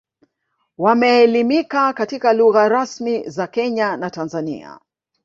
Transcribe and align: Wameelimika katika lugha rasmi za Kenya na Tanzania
Wameelimika 0.77 1.93
katika 1.93 2.33
lugha 2.33 2.69
rasmi 2.69 3.29
za 3.29 3.47
Kenya 3.47 3.97
na 3.97 4.09
Tanzania 4.09 4.79